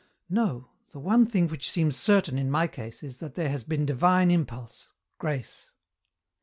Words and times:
"No, 0.31 0.71
the 0.93 0.99
one 0.99 1.27
thing 1.27 1.47
which 1.47 1.69
seems 1.69 1.95
certain, 1.95 2.39
in 2.39 2.49
my 2.49 2.67
case, 2.67 3.03
is 3.03 3.19
that 3.19 3.35
there 3.35 3.49
has 3.49 3.63
been 3.63 3.85
divine 3.85 4.31
impulse, 4.31 4.87
grace. 5.19 5.73